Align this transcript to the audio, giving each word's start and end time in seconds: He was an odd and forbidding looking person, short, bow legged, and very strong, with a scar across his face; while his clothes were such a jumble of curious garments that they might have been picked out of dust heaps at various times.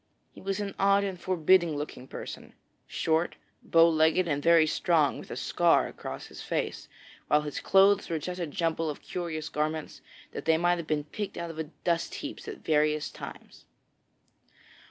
He 0.33 0.41
was 0.41 0.59
an 0.59 0.73
odd 0.79 1.03
and 1.03 1.19
forbidding 1.19 1.77
looking 1.77 2.07
person, 2.07 2.53
short, 2.87 3.35
bow 3.61 3.87
legged, 3.87 4.27
and 4.27 4.41
very 4.41 4.65
strong, 4.65 5.19
with 5.19 5.29
a 5.29 5.35
scar 5.35 5.87
across 5.87 6.25
his 6.25 6.41
face; 6.41 6.89
while 7.27 7.41
his 7.43 7.59
clothes 7.59 8.09
were 8.09 8.19
such 8.19 8.39
a 8.39 8.47
jumble 8.47 8.89
of 8.89 9.03
curious 9.03 9.47
garments 9.47 10.01
that 10.31 10.45
they 10.45 10.57
might 10.57 10.79
have 10.79 10.87
been 10.87 11.03
picked 11.03 11.37
out 11.37 11.51
of 11.51 11.83
dust 11.83 12.15
heaps 12.15 12.47
at 12.47 12.65
various 12.65 13.11
times. 13.11 13.65